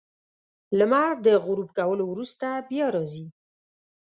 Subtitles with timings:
[0.77, 3.27] •لمر د غروب کولو وروسته بیا راځي.